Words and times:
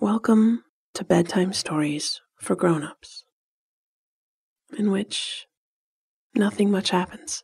Welcome 0.00 0.62
to 0.94 1.02
Bedtime 1.02 1.52
Stories 1.52 2.20
for 2.40 2.54
Grown-ups, 2.54 3.24
in 4.78 4.92
which 4.92 5.46
nothing 6.36 6.70
much 6.70 6.90
happens. 6.90 7.42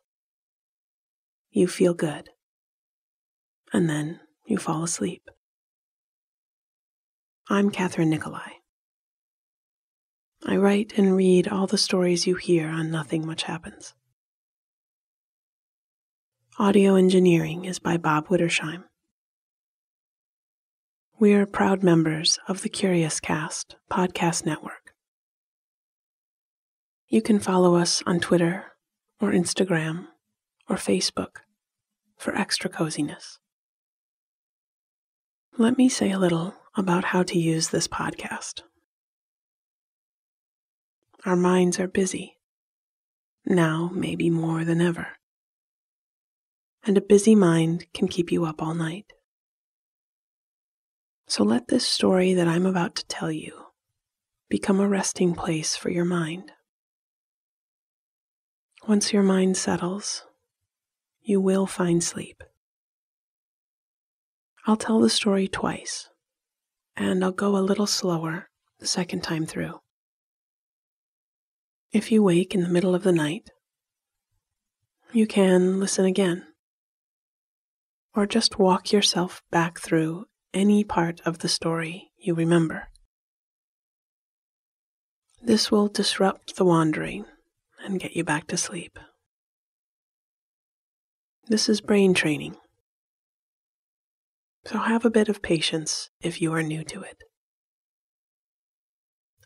You 1.50 1.66
feel 1.66 1.94
good, 1.94 2.30
and 3.72 3.90
then 3.90 4.20
you 4.46 4.56
fall 4.56 4.84
asleep. 4.84 5.28
I'm 7.50 7.72
Kathryn 7.72 8.06
Nicolai. 8.06 8.52
I 10.46 10.54
write 10.56 10.92
and 10.96 11.16
read 11.16 11.48
all 11.48 11.66
the 11.66 11.76
stories 11.76 12.28
you 12.28 12.36
hear 12.36 12.68
on 12.68 12.88
Nothing 12.88 13.26
Much 13.26 13.42
Happens. 13.42 13.94
Audio 16.56 16.94
engineering 16.94 17.64
is 17.64 17.80
by 17.80 17.96
Bob 17.96 18.28
Wittersheim. 18.28 18.84
We 21.24 21.32
are 21.32 21.46
proud 21.46 21.82
members 21.82 22.38
of 22.48 22.60
the 22.60 22.68
Curious 22.68 23.18
Cast 23.18 23.76
podcast 23.90 24.44
network. 24.44 24.92
You 27.08 27.22
can 27.22 27.38
follow 27.38 27.76
us 27.76 28.02
on 28.04 28.20
Twitter 28.20 28.72
or 29.22 29.32
Instagram 29.32 30.08
or 30.68 30.76
Facebook 30.76 31.36
for 32.18 32.36
extra 32.36 32.68
coziness. 32.68 33.38
Let 35.56 35.78
me 35.78 35.88
say 35.88 36.10
a 36.10 36.18
little 36.18 36.56
about 36.76 37.04
how 37.04 37.22
to 37.22 37.38
use 37.38 37.70
this 37.70 37.88
podcast. 37.88 38.60
Our 41.24 41.36
minds 41.36 41.80
are 41.80 41.88
busy, 41.88 42.36
now 43.46 43.90
maybe 43.94 44.28
more 44.28 44.62
than 44.62 44.82
ever. 44.82 45.08
And 46.84 46.98
a 46.98 47.00
busy 47.00 47.34
mind 47.34 47.86
can 47.94 48.08
keep 48.08 48.30
you 48.30 48.44
up 48.44 48.60
all 48.60 48.74
night. 48.74 49.14
So 51.26 51.42
let 51.42 51.68
this 51.68 51.86
story 51.86 52.34
that 52.34 52.48
I'm 52.48 52.66
about 52.66 52.94
to 52.96 53.06
tell 53.06 53.32
you 53.32 53.52
become 54.48 54.78
a 54.78 54.88
resting 54.88 55.34
place 55.34 55.74
for 55.74 55.90
your 55.90 56.04
mind. 56.04 56.52
Once 58.86 59.12
your 59.12 59.22
mind 59.22 59.56
settles, 59.56 60.24
you 61.22 61.40
will 61.40 61.66
find 61.66 62.04
sleep. 62.04 62.42
I'll 64.66 64.76
tell 64.76 65.00
the 65.00 65.10
story 65.10 65.48
twice, 65.48 66.10
and 66.96 67.24
I'll 67.24 67.32
go 67.32 67.56
a 67.56 67.58
little 67.58 67.86
slower 67.86 68.50
the 68.78 68.86
second 68.86 69.22
time 69.22 69.46
through. 69.46 69.80
If 71.92 72.12
you 72.12 72.22
wake 72.22 72.54
in 72.54 72.62
the 72.62 72.68
middle 72.68 72.94
of 72.94 73.02
the 73.02 73.12
night, 73.12 73.50
you 75.12 75.26
can 75.26 75.80
listen 75.80 76.04
again, 76.04 76.46
or 78.14 78.26
just 78.26 78.58
walk 78.58 78.92
yourself 78.92 79.42
back 79.50 79.80
through 79.80 80.26
any 80.54 80.84
part 80.84 81.20
of 81.26 81.40
the 81.40 81.48
story 81.48 82.10
you 82.16 82.34
remember. 82.34 82.88
This 85.42 85.70
will 85.70 85.88
disrupt 85.88 86.56
the 86.56 86.64
wandering 86.64 87.26
and 87.84 88.00
get 88.00 88.16
you 88.16 88.24
back 88.24 88.46
to 88.46 88.56
sleep. 88.56 88.98
This 91.48 91.68
is 91.68 91.82
brain 91.82 92.14
training. 92.14 92.56
So 94.64 94.78
have 94.78 95.04
a 95.04 95.10
bit 95.10 95.28
of 95.28 95.42
patience 95.42 96.08
if 96.22 96.40
you 96.40 96.54
are 96.54 96.62
new 96.62 96.84
to 96.84 97.02
it. 97.02 97.22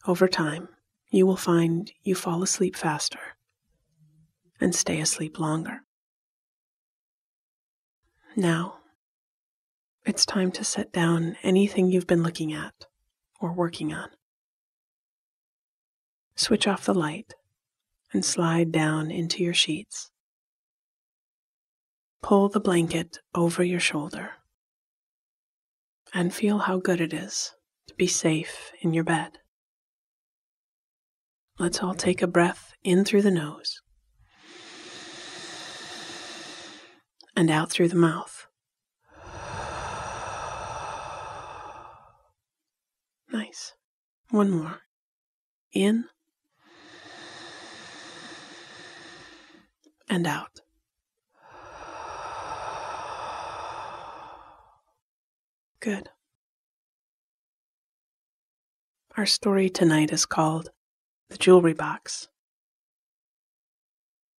Over 0.06 0.28
time, 0.28 0.68
you 1.10 1.26
will 1.26 1.36
find 1.36 1.90
you 2.02 2.14
fall 2.14 2.42
asleep 2.44 2.76
faster 2.76 3.18
and 4.60 4.74
stay 4.74 5.00
asleep 5.00 5.40
longer. 5.40 5.80
Now, 8.36 8.77
it's 10.04 10.24
time 10.24 10.50
to 10.52 10.64
set 10.64 10.92
down 10.92 11.36
anything 11.42 11.90
you've 11.90 12.06
been 12.06 12.22
looking 12.22 12.52
at 12.52 12.86
or 13.40 13.52
working 13.52 13.92
on. 13.92 14.08
Switch 16.36 16.66
off 16.66 16.86
the 16.86 16.94
light 16.94 17.34
and 18.12 18.24
slide 18.24 18.72
down 18.72 19.10
into 19.10 19.42
your 19.42 19.54
sheets. 19.54 20.10
Pull 22.22 22.48
the 22.48 22.60
blanket 22.60 23.18
over 23.34 23.62
your 23.62 23.80
shoulder 23.80 24.30
and 26.14 26.32
feel 26.32 26.58
how 26.58 26.78
good 26.78 27.00
it 27.00 27.12
is 27.12 27.52
to 27.86 27.94
be 27.94 28.06
safe 28.06 28.72
in 28.80 28.94
your 28.94 29.04
bed. 29.04 29.38
Let's 31.58 31.82
all 31.82 31.94
take 31.94 32.22
a 32.22 32.26
breath 32.26 32.72
in 32.84 33.04
through 33.04 33.22
the 33.22 33.30
nose 33.30 33.80
and 37.36 37.50
out 37.50 37.70
through 37.70 37.88
the 37.88 37.96
mouth. 37.96 38.37
Nice. 43.30 43.74
One 44.30 44.50
more. 44.50 44.80
In 45.72 46.04
and 50.08 50.26
out. 50.26 50.60
Good. 55.80 56.08
Our 59.16 59.26
story 59.26 59.68
tonight 59.68 60.12
is 60.12 60.24
called 60.24 60.70
The 61.28 61.36
Jewelry 61.36 61.74
Box. 61.74 62.28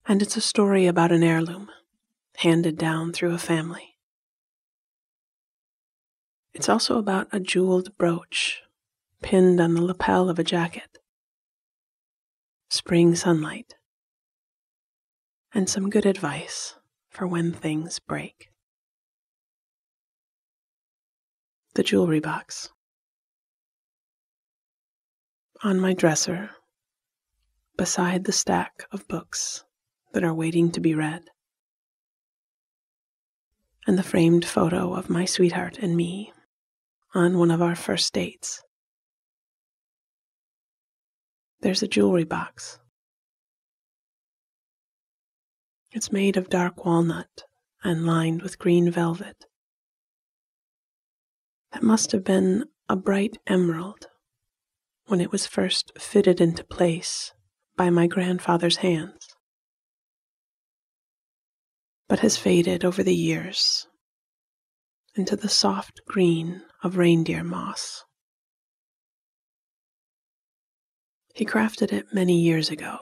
And 0.06 0.22
it's 0.22 0.36
a 0.36 0.40
story 0.40 0.86
about 0.86 1.12
an 1.12 1.22
heirloom 1.22 1.68
handed 2.36 2.78
down 2.78 3.12
through 3.12 3.34
a 3.34 3.38
family. 3.38 3.96
It's 6.54 6.68
also 6.68 6.98
about 6.98 7.28
a 7.32 7.40
jeweled 7.40 7.96
brooch 7.98 8.62
pinned 9.22 9.60
on 9.60 9.74
the 9.74 9.82
lapel 9.82 10.28
of 10.28 10.38
a 10.38 10.44
jacket, 10.44 10.98
spring 12.70 13.14
sunlight, 13.14 13.74
and 15.52 15.68
some 15.68 15.90
good 15.90 16.06
advice 16.06 16.74
for 17.08 17.26
when 17.26 17.52
things 17.52 17.98
break. 17.98 18.50
The 21.74 21.82
jewelry 21.82 22.20
box. 22.20 22.70
On 25.64 25.80
my 25.80 25.92
dresser, 25.92 26.50
beside 27.76 28.24
the 28.24 28.32
stack 28.32 28.84
of 28.92 29.08
books 29.08 29.64
that 30.12 30.24
are 30.24 30.34
waiting 30.34 30.70
to 30.72 30.80
be 30.80 30.94
read, 30.94 31.22
and 33.86 33.98
the 33.98 34.02
framed 34.02 34.44
photo 34.44 34.94
of 34.94 35.08
my 35.08 35.24
sweetheart 35.24 35.78
and 35.78 35.96
me 35.96 36.32
on 37.14 37.38
one 37.38 37.50
of 37.50 37.62
our 37.62 37.74
first 37.74 38.12
dates. 38.12 38.62
There's 41.60 41.82
a 41.82 41.88
jewelry 41.88 42.24
box. 42.24 42.78
It's 45.90 46.12
made 46.12 46.36
of 46.36 46.50
dark 46.50 46.84
walnut 46.84 47.44
and 47.82 48.06
lined 48.06 48.42
with 48.42 48.58
green 48.58 48.90
velvet. 48.90 49.46
That 51.72 51.82
must 51.82 52.12
have 52.12 52.24
been 52.24 52.66
a 52.88 52.96
bright 52.96 53.38
emerald 53.46 54.06
when 55.06 55.20
it 55.20 55.32
was 55.32 55.46
first 55.46 55.92
fitted 55.98 56.40
into 56.40 56.62
place 56.62 57.32
by 57.76 57.90
my 57.90 58.06
grandfather's 58.06 58.76
hands, 58.78 59.28
but 62.08 62.20
has 62.20 62.36
faded 62.36 62.84
over 62.84 63.02
the 63.02 63.14
years 63.14 63.88
into 65.14 65.34
the 65.34 65.48
soft 65.48 66.02
green 66.06 66.62
of 66.82 66.96
reindeer 66.96 67.42
moss. 67.42 68.04
He 71.38 71.46
crafted 71.46 71.92
it 71.92 72.12
many 72.12 72.40
years 72.40 72.68
ago 72.68 72.98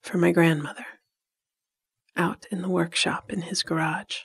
for 0.00 0.16
my 0.16 0.32
grandmother 0.32 0.86
out 2.16 2.46
in 2.50 2.62
the 2.62 2.68
workshop 2.70 3.30
in 3.30 3.42
his 3.42 3.62
garage. 3.62 4.20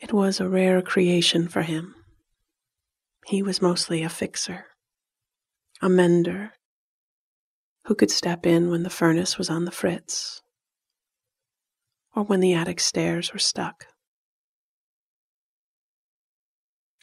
It 0.00 0.14
was 0.14 0.40
a 0.40 0.48
rare 0.48 0.80
creation 0.80 1.46
for 1.46 1.60
him. 1.60 1.94
He 3.26 3.42
was 3.42 3.60
mostly 3.60 4.02
a 4.02 4.08
fixer, 4.08 4.68
a 5.82 5.90
mender 5.90 6.54
who 7.84 7.94
could 7.94 8.10
step 8.10 8.46
in 8.46 8.70
when 8.70 8.82
the 8.82 8.88
furnace 8.88 9.36
was 9.36 9.50
on 9.50 9.66
the 9.66 9.70
fritz 9.70 10.40
or 12.16 12.22
when 12.22 12.40
the 12.40 12.54
attic 12.54 12.80
stairs 12.80 13.34
were 13.34 13.38
stuck. 13.38 13.88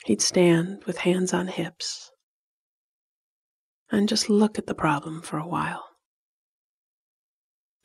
He'd 0.06 0.24
stand 0.24 0.86
with 0.86 0.98
hands 0.98 1.36
on 1.36 1.46
hips 1.50 2.11
and 3.92 4.08
just 4.08 4.30
look 4.30 4.58
at 4.58 4.68
the 4.68 4.74
problem 4.74 5.22
for 5.22 5.38
a 5.38 5.48
while, 5.48 5.84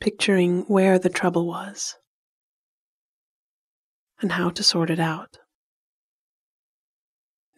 picturing 0.01 0.63
where 0.69 0.99
the 0.99 1.11
trouble 1.11 1.47
was 1.47 1.97
and 4.21 4.33
how 4.33 4.51
to 4.51 4.63
sort 4.63 4.89
it 4.89 5.01
out. 5.01 5.39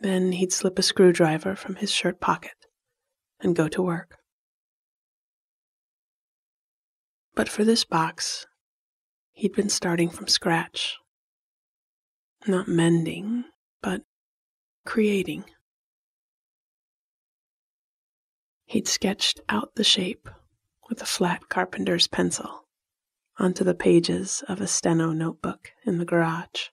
Then 0.01 0.33
he'd 0.33 0.53
slip 0.53 0.79
a 0.79 0.83
screwdriver 0.83 1.57
from 1.57 1.77
his 1.77 1.91
shirt 1.91 2.21
pocket 2.21 2.53
and 3.41 3.55
go 3.55 3.69
to 3.69 3.83
work. 3.83 4.17
But 7.35 7.49
for 7.49 7.65
this 7.65 7.85
box, 7.85 8.47
he'd 9.33 9.55
been 9.55 9.69
starting 9.69 10.09
from 10.09 10.27
scratch. 10.27 10.97
Not 12.47 12.69
mending, 12.69 13.45
but 13.83 14.03
creating. 14.85 15.45
He'd 18.69 18.87
sketched 18.87 19.41
out 19.49 19.77
the 19.77 19.83
shape 19.83 20.29
with 20.91 21.01
a 21.01 21.07
flat 21.07 21.49
carpenter's 21.49 22.07
pencil 22.07 22.67
onto 23.39 23.65
the 23.65 23.75
pages 23.75 24.45
of 24.47 24.61
a 24.61 24.67
steno 24.67 25.13
notebook 25.13 25.71
in 25.87 25.97
the 25.97 26.05
garage 26.05 26.67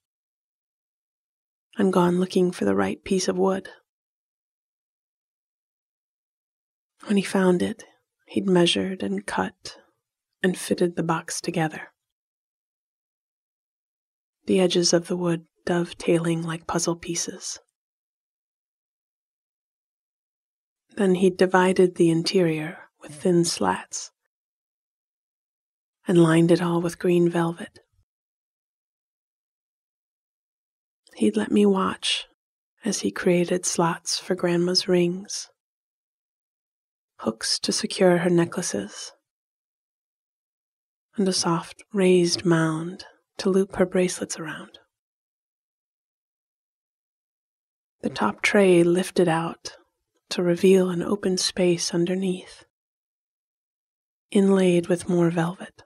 and 1.77 1.93
gone 1.93 2.19
looking 2.19 2.51
for 2.51 2.65
the 2.65 2.75
right 2.75 3.01
piece 3.05 3.29
of 3.29 3.37
wood. 3.37 3.69
When 7.05 7.15
he 7.15 7.23
found 7.23 7.61
it, 7.61 7.85
he'd 8.27 8.45
measured 8.45 9.01
and 9.01 9.25
cut 9.25 9.77
and 10.43 10.57
fitted 10.57 10.97
the 10.97 11.03
box 11.03 11.39
together. 11.39 11.93
The 14.47 14.59
edges 14.59 14.91
of 14.91 15.07
the 15.07 15.15
wood 15.15 15.45
dovetailing 15.65 16.43
like 16.43 16.67
puzzle 16.67 16.97
pieces. 16.97 17.59
Then 20.95 21.15
he'd 21.15 21.37
divided 21.37 21.95
the 21.95 22.09
interior 22.09 22.77
with 23.01 23.13
thin 23.13 23.43
slats 23.43 24.11
and 26.07 26.23
lined 26.23 26.51
it 26.51 26.61
all 26.61 26.81
with 26.81 26.99
green 26.99 27.29
velvet. 27.29 27.79
He'd 31.15 31.35
let 31.35 31.51
me 31.51 31.65
watch 31.65 32.27
as 32.85 33.01
he 33.01 33.11
created 33.11 33.65
slots 33.65 34.19
for 34.19 34.35
Grandma's 34.35 34.87
rings, 34.87 35.49
hooks 37.19 37.59
to 37.59 37.71
secure 37.71 38.19
her 38.19 38.29
necklaces, 38.29 39.11
and 41.17 41.27
a 41.27 41.33
soft 41.33 41.83
raised 41.93 42.45
mound 42.45 43.05
to 43.37 43.49
loop 43.49 43.75
her 43.75 43.85
bracelets 43.85 44.39
around. 44.39 44.79
The 48.01 48.09
top 48.09 48.41
tray 48.41 48.83
lifted 48.83 49.27
out 49.27 49.75
to 50.29 50.43
reveal 50.43 50.89
an 50.89 51.01
open 51.01 51.37
space 51.37 51.93
underneath, 51.93 52.65
inlaid 54.31 54.87
with 54.87 55.09
more 55.09 55.29
velvet. 55.29 55.83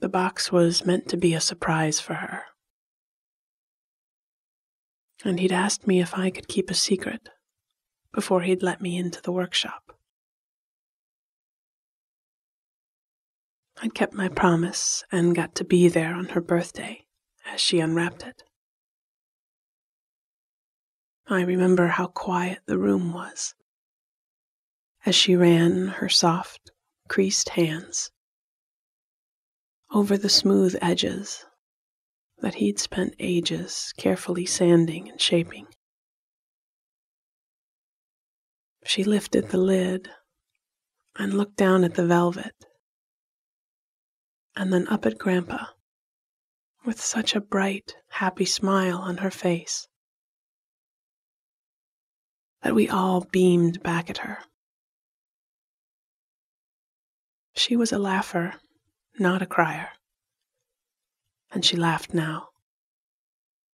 The 0.00 0.08
box 0.08 0.50
was 0.50 0.84
meant 0.84 1.08
to 1.10 1.16
be 1.16 1.32
a 1.32 1.40
surprise 1.40 2.00
for 2.00 2.14
her. 2.14 2.42
And 5.24 5.38
he'd 5.38 5.52
asked 5.52 5.86
me 5.86 6.00
if 6.00 6.18
I 6.18 6.30
could 6.30 6.48
keep 6.48 6.70
a 6.70 6.74
secret 6.74 7.28
before 8.12 8.42
he'd 8.42 8.62
let 8.62 8.80
me 8.80 8.98
into 8.98 9.22
the 9.22 9.30
workshop. 9.30 9.96
I'd 13.80 13.94
kept 13.94 14.12
my 14.12 14.28
promise 14.28 15.04
and 15.10 15.34
got 15.34 15.54
to 15.56 15.64
be 15.64 15.88
there 15.88 16.14
on 16.14 16.26
her 16.30 16.40
birthday 16.40 17.06
as 17.46 17.60
she 17.60 17.80
unwrapped 17.80 18.24
it. 18.24 18.42
I 21.32 21.40
remember 21.40 21.86
how 21.86 22.08
quiet 22.08 22.58
the 22.66 22.76
room 22.76 23.14
was 23.14 23.54
as 25.06 25.14
she 25.14 25.34
ran 25.34 25.86
her 25.86 26.08
soft, 26.10 26.70
creased 27.08 27.48
hands 27.50 28.10
over 29.90 30.18
the 30.18 30.28
smooth 30.28 30.76
edges 30.82 31.46
that 32.40 32.56
he'd 32.56 32.78
spent 32.78 33.14
ages 33.18 33.94
carefully 33.96 34.44
sanding 34.44 35.08
and 35.08 35.18
shaping. 35.18 35.68
She 38.84 39.02
lifted 39.02 39.48
the 39.48 39.58
lid 39.58 40.10
and 41.16 41.32
looked 41.32 41.56
down 41.56 41.82
at 41.82 41.94
the 41.94 42.06
velvet, 42.06 42.66
and 44.54 44.70
then 44.70 44.86
up 44.88 45.06
at 45.06 45.16
Grandpa 45.16 45.64
with 46.84 47.00
such 47.00 47.34
a 47.34 47.40
bright, 47.40 47.96
happy 48.08 48.44
smile 48.44 48.98
on 48.98 49.16
her 49.18 49.30
face 49.30 49.88
that 52.62 52.74
we 52.74 52.88
all 52.88 53.26
beamed 53.32 53.82
back 53.82 54.08
at 54.08 54.18
her. 54.18 54.38
She 57.54 57.76
was 57.76 57.92
a 57.92 57.98
laugher 57.98 58.54
not 59.18 59.42
a 59.42 59.46
crier. 59.46 59.90
And 61.52 61.64
she 61.64 61.76
laughed 61.76 62.14
now, 62.14 62.48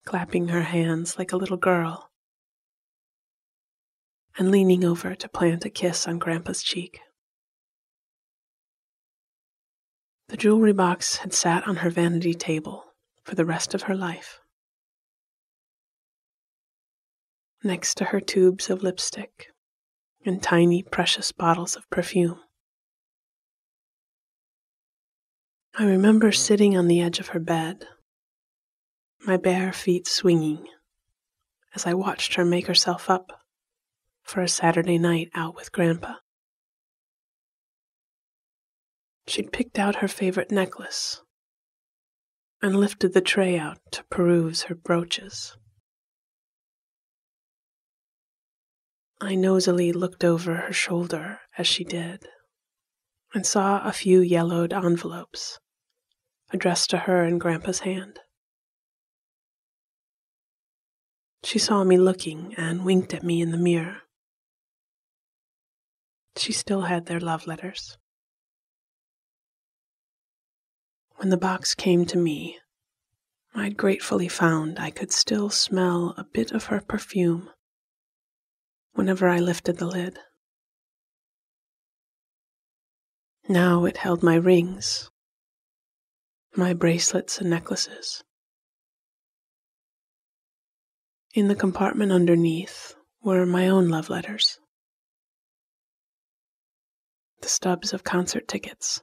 clapping 0.05 0.49
her 0.49 0.63
hands 0.63 1.17
like 1.19 1.33
a 1.33 1.37
little 1.37 1.57
girl 1.57 2.11
and 4.37 4.51
leaning 4.51 4.85
over 4.85 5.15
to 5.15 5.29
plant 5.29 5.65
a 5.65 5.71
kiss 5.71 6.07
on 6.07 6.19
Grandpa's 6.19 6.63
cheek. 6.63 7.01
The 10.29 10.37
jewelry 10.37 10.73
box 10.73 11.19
had 11.19 11.33
sat 11.33 11.67
on 11.67 11.77
her 11.77 11.91
vanity 11.91 12.35
table 12.35 12.85
for 13.25 13.35
the 13.35 13.47
rest 13.47 13.75
of 13.75 13.83
her 13.83 13.97
life. 13.97 14.41
Next 17.69 17.97
to 17.97 18.07
her 18.07 18.21
tubes 18.21 18.71
of 18.71 18.83
lipstick 18.83 19.49
and 20.25 20.43
tiny 20.43 20.83
precious 20.83 21.33
bottles 21.33 21.77
of 21.77 21.91
perfume. 21.91 22.41
I 25.79 25.85
remember 25.85 26.33
sitting 26.33 26.79
on 26.79 26.89
the 26.89 27.03
edge 27.03 27.19
of 27.19 27.29
her 27.29 27.39
bed, 27.39 27.87
my 29.27 29.37
bare 29.37 29.71
feet 29.75 30.07
swinging 30.07 30.67
as 31.75 31.85
I 31.85 31.93
watched 31.93 32.37
her 32.37 32.45
make 32.47 32.69
herself 32.69 33.11
up 33.11 33.43
for 34.23 34.41
a 34.41 34.49
Saturday 34.49 34.97
night 34.97 35.29
out 35.35 35.55
with 35.55 35.71
Grandpa. 35.71 36.15
She'd 39.27 39.53
picked 39.53 39.79
out 39.79 39.97
her 39.97 40.09
favorite 40.09 40.51
necklace 40.51 41.21
and 42.63 42.81
lifted 42.81 43.13
the 43.13 43.21
tray 43.21 43.59
out 43.59 43.77
to 43.91 44.05
peruse 44.05 44.63
her 44.63 44.75
brooches. 44.75 45.55
I 49.21 49.35
nosily 49.35 49.93
looked 49.93 50.25
over 50.25 50.55
her 50.55 50.73
shoulder 50.73 51.41
as 51.57 51.67
she 51.67 51.83
did 51.83 52.29
and 53.35 53.45
saw 53.45 53.83
a 53.83 53.93
few 53.93 54.21
yellowed 54.21 54.73
envelopes 54.73 55.59
addressed 56.51 56.91
to 56.91 56.99
her 56.99 57.25
in 57.25 57.39
Grandpa's 57.39 57.81
hand. 57.81 58.21
She 61.45 61.59
saw 61.59 61.85
me 61.85 61.99
looking 61.99 62.55
and 62.57 62.85
winked 62.85 63.13
at 63.13 63.23
me 63.23 63.41
in 63.41 63.51
the 63.51 63.59
mirror. 63.59 64.03
She 66.37 66.53
still 66.53 66.83
had 66.83 67.07
their 67.07 67.21
love 67.21 67.47
letters. 67.47 67.99
When 71.17 71.31
the 71.31 71.37
box 71.37 71.75
came 71.75 72.07
to 72.07 72.19
me, 72.19 72.59
I'd 73.55 73.77
gratefully 73.77 74.29
found 74.29 74.79
I 74.79 74.91
could 74.91 75.13
still 75.13 75.51
smell 75.51 76.15
a 76.17 76.25
bit 76.25 76.53
of 76.53 76.67
her 76.67 76.81
perfume 76.81 77.51
whenever 78.99 79.29
I 79.29 79.39
lifted 79.39 79.79
the 79.79 79.87
lid. 79.87 80.19
Now 83.49 83.85
it 83.85 83.99
held 83.99 84.25
my 84.25 84.35
rings 84.35 85.09
my 86.57 86.73
bracelets 86.73 87.39
and 87.39 87.49
necklaces. 87.49 88.25
In 91.33 91.47
the 91.47 91.55
compartment 91.55 92.11
underneath 92.11 92.97
were 93.23 93.47
my 93.47 93.69
own 93.69 93.89
love 93.89 94.11
letters, 94.11 94.59
the 97.41 97.49
stubs 97.49 97.93
of 97.93 98.03
concert 98.03 98.49
tickets, 98.49 99.01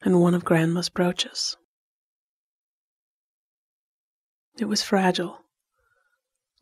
and 0.00 0.22
one 0.22 0.32
of 0.32 0.46
Grandma's 0.46 0.88
brooches. 0.88 1.58
It 4.58 4.64
was 4.64 4.82
fragile, 4.82 5.44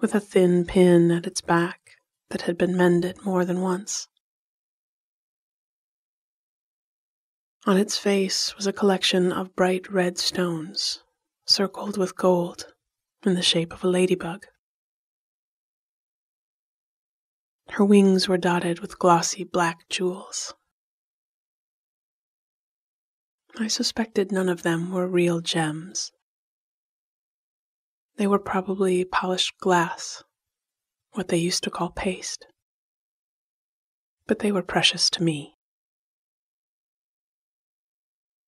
with 0.01 0.15
a 0.15 0.21
thin 0.21 0.65
pin 0.65 1.11
at 1.11 1.27
its 1.27 1.41
back 1.41 1.97
that 2.31 2.43
had 2.43 2.57
been 2.57 2.77
mended 2.77 3.25
more 3.25 3.45
than 3.45 3.61
once. 3.61 4.09
On 7.67 7.77
its 7.77 7.99
face 7.99 8.55
was 8.57 8.67
a 8.67 8.73
collection 8.73 9.33
of 9.33 9.55
bright 9.55 9.91
red 9.91 10.19
stones, 10.19 11.03
circled 11.47 11.97
with 11.97 12.17
gold 12.17 12.67
in 13.25 13.35
the 13.35 13.43
shape 13.43 13.73
of 13.73 13.85
a 13.85 13.89
ladybug. 13.89 14.47
Her 17.71 17.85
wings 17.85 18.29
were 18.29 18.39
dotted 18.39 18.81
with 18.81 18.99
glossy 18.99 19.45
black 19.45 19.89
jewels. 19.91 20.55
I 23.59 23.67
suspected 23.67 24.31
none 24.31 24.49
of 24.49 24.63
them 24.63 24.93
were 24.93 25.09
real 25.09 25.41
gems. 25.41 26.13
They 28.19 28.27
were 28.27 28.41
probably 28.41 29.05
polished 29.05 29.59
glass, 29.59 30.25
what 31.13 31.29
they 31.29 31.37
used 31.37 31.63
to 31.63 31.71
call 31.71 31.91
paste. 31.91 32.47
But 34.27 34.41
they 34.41 34.51
were 34.51 34.63
precious 34.63 35.09
to 35.11 35.23
me. 35.23 35.55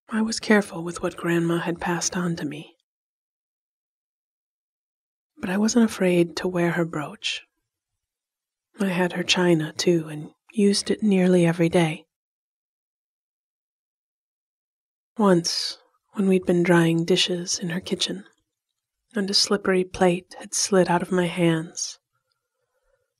I 0.09 0.21
was 0.21 0.41
careful 0.41 0.83
with 0.83 1.01
what 1.01 1.15
Grandma 1.15 1.59
had 1.59 1.79
passed 1.79 2.17
on 2.17 2.35
to 2.35 2.45
me. 2.45 2.75
But 5.37 5.49
I 5.49 5.57
wasn't 5.57 5.85
afraid 5.85 6.35
to 6.37 6.49
wear 6.49 6.71
her 6.71 6.83
brooch. 6.83 7.43
I 8.77 8.89
had 8.89 9.13
her 9.13 9.23
china, 9.23 9.71
too, 9.71 10.09
and 10.09 10.31
used 10.51 10.91
it 10.91 11.01
nearly 11.01 11.45
every 11.45 11.69
day. 11.69 12.03
Once, 15.17 15.77
when 16.11 16.27
we'd 16.27 16.45
been 16.45 16.61
drying 16.61 17.05
dishes 17.05 17.57
in 17.57 17.69
her 17.69 17.79
kitchen, 17.79 18.25
and 19.15 19.29
a 19.29 19.33
slippery 19.33 19.83
plate 19.83 20.35
had 20.39 20.53
slid 20.53 20.89
out 20.89 21.01
of 21.01 21.11
my 21.11 21.27
hands 21.27 21.99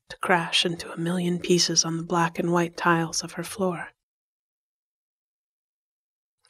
to 0.09 0.17
crash 0.17 0.65
into 0.65 0.91
a 0.91 0.97
million 0.97 1.39
pieces 1.39 1.83
on 1.83 1.97
the 1.97 2.03
black 2.03 2.39
and 2.39 2.51
white 2.51 2.77
tiles 2.77 3.23
of 3.23 3.33
her 3.33 3.43
floor. 3.43 3.89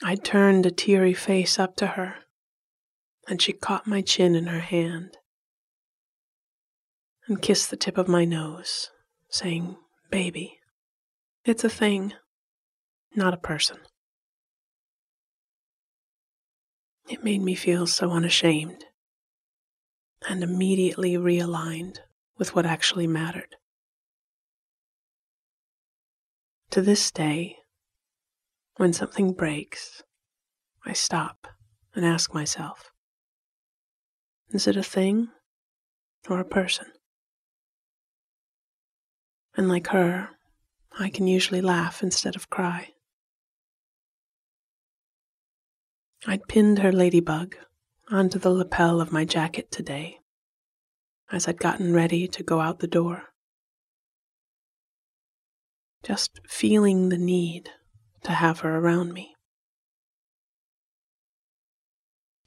I 0.04 0.16
turned 0.16 0.66
a 0.66 0.72
teary 0.72 1.14
face 1.14 1.60
up 1.60 1.76
to 1.78 1.88
her, 1.88 2.16
and 3.28 3.42
she 3.42 3.54
caught 3.54 3.86
my 3.86 4.02
chin 4.02 4.36
in 4.36 4.48
her 4.48 4.60
hand 4.60 5.18
and 7.28 7.42
kissed 7.42 7.70
the 7.70 7.78
tip 7.78 7.98
of 7.98 8.08
my 8.08 8.26
nose, 8.26 8.90
saying, 9.30 9.78
Baby, 10.10 10.60
it's 11.46 11.64
a 11.64 11.70
thing, 11.70 12.14
not 13.16 13.34
a 13.34 13.38
person. 13.38 13.78
It 17.08 17.24
made 17.24 17.42
me 17.42 17.56
feel 17.56 17.86
so 17.88 18.12
unashamed 18.12 18.86
and 20.28 20.44
immediately 20.44 21.14
realigned 21.14 21.98
with 22.38 22.56
what 22.56 22.66
actually 22.66 23.08
mattered. 23.08 23.56
To 26.72 26.82
this 26.82 27.12
day, 27.12 27.58
when 28.78 28.94
something 28.94 29.34
breaks, 29.34 30.04
I 30.86 30.94
stop 30.94 31.48
and 31.94 32.06
ask 32.06 32.34
myself 32.34 32.92
is 34.50 34.68
it 34.68 34.76
a 34.76 34.84
thing 34.84 35.30
or 36.30 36.40
a 36.40 36.46
person? 36.46 36.88
And 39.56 39.70
like 39.70 39.88
her, 39.88 40.30
I 41.00 41.10
can 41.10 41.28
usually 41.28 41.62
laugh 41.62 42.04
instead 42.04 42.36
of 42.36 42.50
cry. 42.50 42.90
I'd 46.26 46.48
pinned 46.48 46.80
her 46.80 46.92
ladybug 46.92 47.56
onto 48.12 48.38
the 48.38 48.50
lapel 48.50 49.00
of 49.00 49.12
my 49.12 49.24
jacket 49.24 49.72
today 49.72 50.20
as 51.32 51.48
I'd 51.48 51.60
gotten 51.60 51.94
ready 51.94 52.28
to 52.28 52.44
go 52.44 52.60
out 52.60 52.80
the 52.80 52.88
door. 52.88 53.30
Just 56.04 56.42
feeling 56.48 57.08
the 57.08 57.18
need 57.18 57.70
to 58.24 58.32
have 58.34 58.60
her 58.60 58.78
around 58.78 59.14
me. 59.14 59.34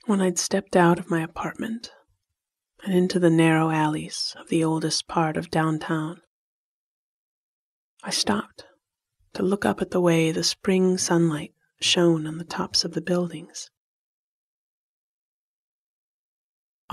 When 0.05 0.21
I'd 0.21 0.39
stepped 0.39 0.77
out 0.77 0.99
of 0.99 1.09
my 1.09 1.23
apartment 1.23 1.91
and 2.85 2.93
into 2.93 3.19
the 3.19 3.31
narrow 3.31 3.71
alleys 3.71 4.37
of 4.39 4.49
the 4.49 4.63
oldest 4.63 5.09
part 5.09 5.39
of 5.39 5.51
downtown, 5.51 6.21
I 8.03 8.11
stopped 8.11 8.67
to 9.33 9.43
look 9.43 9.65
up 9.65 9.81
at 9.81 9.93
the 9.93 10.01
way 10.01 10.31
the 10.31 10.45
spring 10.45 10.99
sunlight 10.99 11.55
shone 11.81 12.27
on 12.27 12.37
the 12.37 12.45
tops 12.45 12.85
of 12.85 12.93
the 12.93 13.01
buildings. 13.01 13.71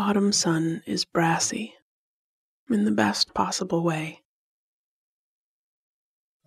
Autumn 0.01 0.31
sun 0.31 0.81
is 0.87 1.05
brassy 1.05 1.75
in 2.71 2.85
the 2.85 2.91
best 2.91 3.35
possible 3.35 3.83
way. 3.83 4.23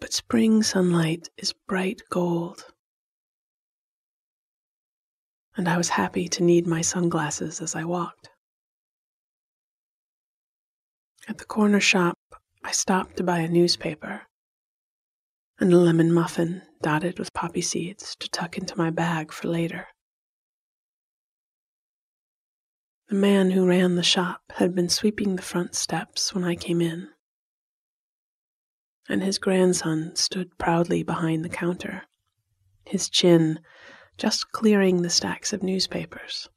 But 0.00 0.12
spring 0.12 0.64
sunlight 0.64 1.28
is 1.36 1.54
bright 1.68 2.02
gold. 2.10 2.64
And 5.56 5.68
I 5.68 5.76
was 5.76 5.90
happy 5.90 6.26
to 6.30 6.42
need 6.42 6.66
my 6.66 6.80
sunglasses 6.80 7.60
as 7.60 7.76
I 7.76 7.84
walked. 7.84 8.28
At 11.28 11.38
the 11.38 11.44
corner 11.44 11.78
shop, 11.78 12.18
I 12.64 12.72
stopped 12.72 13.18
to 13.18 13.22
buy 13.22 13.38
a 13.38 13.48
newspaper 13.48 14.22
and 15.60 15.72
a 15.72 15.76
lemon 15.78 16.12
muffin 16.12 16.62
dotted 16.82 17.20
with 17.20 17.32
poppy 17.32 17.62
seeds 17.62 18.16
to 18.16 18.28
tuck 18.30 18.58
into 18.58 18.76
my 18.76 18.90
bag 18.90 19.30
for 19.30 19.46
later. 19.46 19.86
The 23.14 23.20
man 23.20 23.52
who 23.52 23.64
ran 23.64 23.94
the 23.94 24.02
shop 24.02 24.42
had 24.56 24.74
been 24.74 24.88
sweeping 24.88 25.36
the 25.36 25.40
front 25.42 25.76
steps 25.76 26.34
when 26.34 26.42
I 26.42 26.56
came 26.56 26.80
in, 26.80 27.10
and 29.08 29.22
his 29.22 29.38
grandson 29.38 30.16
stood 30.16 30.58
proudly 30.58 31.04
behind 31.04 31.44
the 31.44 31.48
counter, 31.48 32.08
his 32.84 33.08
chin 33.08 33.60
just 34.18 34.50
clearing 34.50 35.02
the 35.02 35.10
stacks 35.10 35.52
of 35.52 35.62
newspapers. 35.62 36.48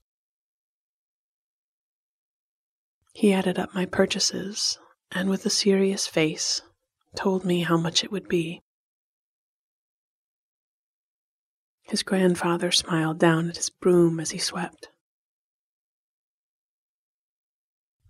He 3.14 3.32
added 3.32 3.60
up 3.60 3.76
my 3.76 3.86
purchases 3.86 4.80
and, 5.12 5.30
with 5.30 5.46
a 5.46 5.52
serious 5.52 6.08
face, 6.08 6.64
told 7.16 7.46
me 7.46 7.62
how 7.62 7.78
much 7.78 8.04
it 8.04 8.12
would 8.12 8.28
be. 8.28 8.64
His 11.84 12.02
grandfather 12.02 12.72
smiled 12.72 13.20
down 13.20 13.48
at 13.48 13.58
his 13.58 13.70
broom 13.70 14.20
as 14.20 14.32
he 14.32 14.40
swept. 14.40 14.90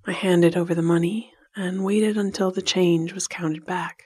I 0.10 0.14
handed 0.14 0.56
over 0.56 0.74
the 0.74 0.82
money 0.82 1.34
and 1.54 1.84
waited 1.84 2.16
until 2.16 2.50
the 2.50 2.62
change 2.62 3.12
was 3.12 3.28
counted 3.28 3.66
back. 3.66 4.04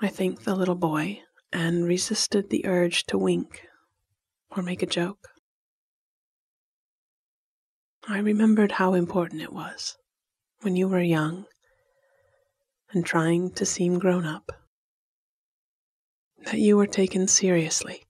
I 0.00 0.08
thanked 0.08 0.44
the 0.44 0.56
little 0.56 0.74
boy 0.74 1.20
and 1.52 1.86
resisted 1.86 2.50
the 2.50 2.66
urge 2.66 3.04
to 3.04 3.16
wink 3.16 3.68
or 4.50 4.64
make 4.64 4.82
a 4.82 4.86
joke. 4.86 5.28
I 8.08 8.18
remembered 8.18 8.72
how 8.72 8.94
important 8.94 9.42
it 9.42 9.52
was 9.52 9.96
when 10.62 10.74
you 10.74 10.88
were 10.88 11.00
young 11.00 11.44
and 12.90 13.06
trying 13.06 13.52
to 13.52 13.64
seem 13.64 14.00
grown 14.00 14.26
up 14.26 14.50
that 16.46 16.58
you 16.58 16.76
were 16.76 16.88
taken 16.88 17.28
seriously. 17.28 18.02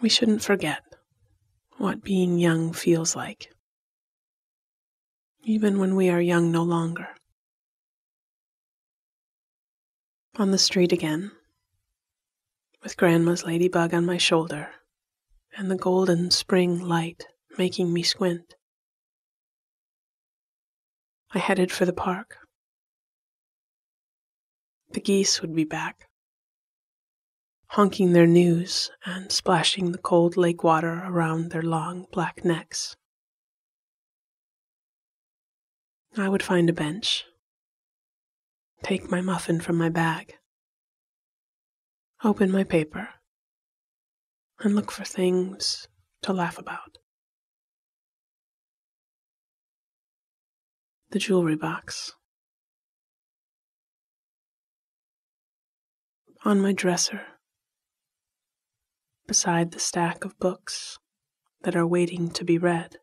We 0.00 0.08
shouldn't 0.08 0.44
forget 0.44 0.82
what 1.82 2.04
being 2.04 2.38
young 2.38 2.72
feels 2.72 3.16
like, 3.16 3.52
even 5.42 5.80
when 5.80 5.96
we 5.96 6.08
are 6.08 6.20
young 6.20 6.52
no 6.52 6.62
longer. 6.62 7.08
On 10.36 10.52
the 10.52 10.58
street 10.58 10.92
again, 10.92 11.32
with 12.84 12.96
Grandma's 12.96 13.42
ladybug 13.42 13.92
on 13.92 14.06
my 14.06 14.16
shoulder 14.16 14.68
and 15.56 15.68
the 15.68 15.76
golden 15.76 16.30
spring 16.30 16.78
light 16.78 17.26
making 17.58 17.92
me 17.92 18.04
squint. 18.04 18.54
I 21.34 21.40
headed 21.40 21.72
for 21.72 21.84
the 21.84 21.92
park. 21.92 22.36
The 24.92 25.00
geese 25.00 25.42
would 25.42 25.52
be 25.52 25.64
back 25.64 26.06
honking 27.72 28.12
their 28.12 28.26
news 28.26 28.90
and 29.06 29.32
splashing 29.32 29.92
the 29.92 29.98
cold 29.98 30.36
lake 30.36 30.62
water 30.62 31.02
around 31.06 31.50
their 31.50 31.62
long 31.62 32.06
black 32.12 32.44
necks. 32.44 32.96
I 36.18 36.28
would 36.28 36.42
find 36.42 36.68
a 36.68 36.74
bench, 36.74 37.24
take 38.82 39.10
my 39.10 39.22
muffin 39.22 39.58
from 39.58 39.78
my 39.78 39.88
bag, 39.88 40.34
open 42.22 42.50
my 42.50 42.62
paper, 42.62 43.08
and 44.60 44.74
look 44.74 44.92
for 44.92 45.04
things 45.04 45.88
to 46.20 46.34
laugh 46.34 46.58
about. 46.58 46.98
The 51.08 51.18
jewelry 51.18 51.56
box. 51.56 52.12
On 56.44 56.60
my 56.60 56.72
dresser 56.72 57.31
beside 59.26 59.70
the 59.70 59.78
stack 59.78 60.24
of 60.24 60.38
books 60.38 60.98
that 61.62 61.76
are 61.76 61.86
waiting 61.86 62.30
to 62.30 62.44
be 62.44 62.58
read, 62.58 62.96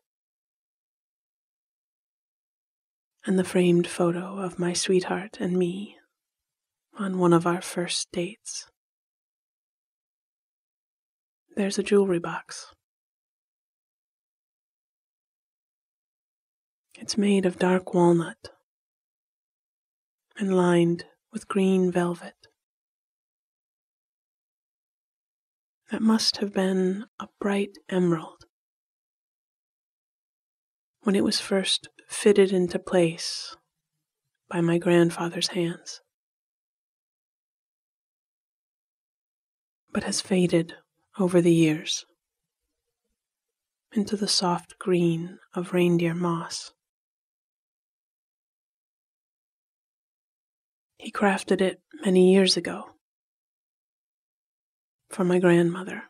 and 3.26 3.38
the 3.38 3.44
framed 3.44 3.86
photo 3.86 4.38
of 4.38 4.58
my 4.58 4.72
sweetheart 4.72 5.38
and 5.40 5.56
me 5.56 5.96
on 6.98 7.18
one 7.18 7.32
of 7.32 7.46
our 7.46 7.62
first 7.62 8.10
dates. 8.12 8.70
There's 11.56 11.78
a 11.78 11.82
jewelry 11.82 12.18
box. 12.18 12.74
It's 16.98 17.16
made 17.16 17.46
of 17.46 17.58
dark 17.58 17.94
walnut 17.94 18.50
and 20.38 20.56
lined 20.56 21.04
with 21.32 21.48
green 21.48 21.90
velvet. 21.90 22.39
That 25.90 26.00
must 26.00 26.36
have 26.36 26.52
been 26.52 27.04
a 27.18 27.26
bright 27.40 27.76
emerald. 27.88 28.44
When 31.02 31.16
it 31.16 31.24
was 31.24 31.40
first 31.40 31.88
fitted 32.08 32.52
into 32.52 32.78
place 32.78 33.56
by 34.48 34.60
my 34.60 34.78
grandfather's 34.78 35.48
hands, 35.48 36.00
but 39.92 40.04
has 40.04 40.20
faded 40.20 40.74
over 41.18 41.40
the 41.40 41.52
years 41.52 42.04
into 43.92 44.16
the 44.16 44.28
soft 44.28 44.78
green 44.78 45.38
of 45.54 45.72
reindeer 45.72 46.14
moss. 46.14 46.72
He 50.98 51.10
crafted 51.10 51.60
it 51.60 51.80
many 52.04 52.32
years 52.32 52.56
ago 52.56 52.89
for 55.10 55.24
my 55.24 55.38
grandmother. 55.38 56.04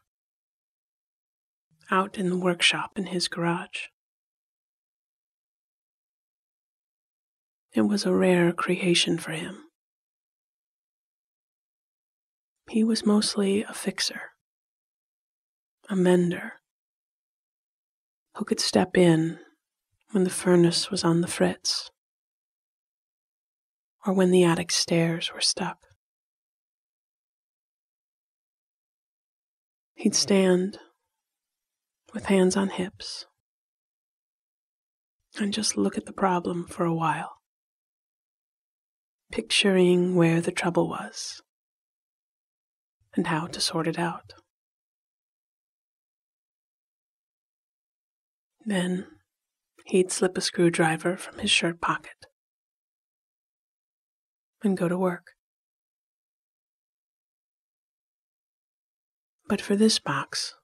out 1.91 2.17
in 2.17 2.31
the 2.31 2.39
workshop 2.39 2.93
in 2.97 3.07
his 3.07 3.27
garage. 3.27 3.89
It 7.75 7.83
was 7.83 8.07
a 8.07 8.15
rare 8.15 8.53
creation 8.53 9.19
for 9.19 9.33
him. 9.33 9.65
He 12.69 12.85
was 12.85 13.05
mostly 13.05 13.65
a 13.65 13.73
fixer, 13.73 14.31
a 15.89 15.97
mender, 15.97 16.61
who 18.37 18.45
could 18.45 18.61
step 18.61 18.97
in 18.97 19.41
when 20.13 20.23
the 20.23 20.31
furnace 20.31 20.91
was 20.91 21.03
on 21.03 21.21
the 21.21 21.27
fritz 21.27 21.91
or 24.07 24.13
when 24.13 24.31
the 24.31 24.45
attic 24.45 24.71
stairs 24.71 25.33
were 25.35 25.41
stuck. 25.41 25.79
He'd 30.01 30.15
stand 30.15 30.79
with 32.15 32.25
hands 32.25 32.57
on 32.57 32.71
hips 32.71 33.27
and 35.39 35.53
just 35.53 35.77
look 35.77 35.99
at 35.99 36.07
the 36.07 36.13
problem 36.15 36.67
for 36.67 36.87
a 36.87 36.95
while, 36.95 37.33
picturing 39.31 40.15
where 40.15 40.41
the 40.41 40.53
trouble 40.53 40.89
was 40.89 41.43
and 43.15 43.27
how 43.27 43.47
to 43.49 43.61
sort 43.61 43.87
it 43.87 43.99
out. 43.99 44.33
Then 48.65 49.07
he'd 49.85 50.11
slip 50.11 50.39
a 50.39 50.41
screwdriver 50.41 51.19
from 51.19 51.41
his 51.41 51.51
shirt 51.51 51.79
pocket 51.79 52.25
and 54.63 54.79
go 54.79 54.89
to 54.89 54.97
work. 54.97 55.33
But 59.51 59.61
for 59.61 59.75
this 59.75 59.99
box, 59.99 60.55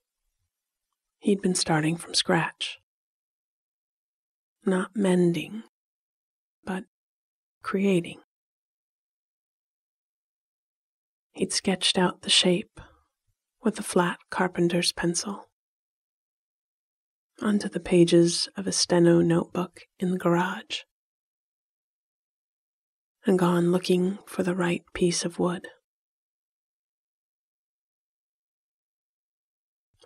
he'd 1.19 1.43
been 1.43 1.57
starting 1.57 1.97
from 1.97 2.15
scratch. 2.15 2.79
Not 4.65 4.95
mending, 4.95 5.65
but 6.65 6.85
creating. 7.65 8.21
He'd 11.33 11.53
sketched 11.53 11.99
out 11.99 12.23
the 12.23 12.31
shape 12.31 12.81
with 13.61 13.77
a 13.81 13.83
flat 13.83 14.21
carpenter's 14.31 14.93
pencil 14.93 15.49
onto 17.43 17.69
the 17.69 17.81
pages 17.81 18.49
of 18.57 18.69
a 18.69 18.73
steno 18.73 19.21
notebook 19.21 19.81
in 19.99 20.13
the 20.13 20.17
garage 20.17 20.83
and 23.27 23.37
gone 23.37 23.73
looking 23.73 24.21
for 24.27 24.45
the 24.45 24.55
right 24.55 24.85
piece 24.95 25.25
of 25.25 25.41
wood. 25.41 25.67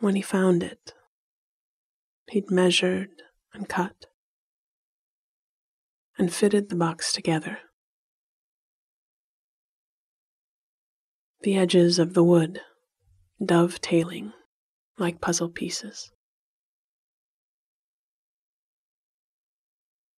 When 0.00 0.14
he 0.14 0.23
found 0.23 0.62
it, 0.62 0.95
he'd 2.30 2.50
measured 2.50 3.11
and 3.52 3.69
cut 3.69 4.07
and 6.16 6.33
fitted 6.33 6.71
the 6.71 6.76
box 6.76 7.12
together. 7.12 7.59
The 11.42 11.57
edges 11.59 11.99
of 11.99 12.14
the 12.14 12.25
wood 12.25 12.61
dovetailing 13.45 14.33
like 14.99 15.21
puzzle 15.21 15.50
pieces. 15.50 16.11